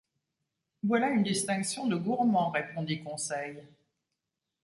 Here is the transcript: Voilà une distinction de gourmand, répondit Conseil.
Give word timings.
Voilà 0.81 1.09
une 1.11 1.21
distinction 1.21 1.85
de 1.85 1.95
gourmand, 1.95 2.49
répondit 2.49 3.03
Conseil. 3.03 3.61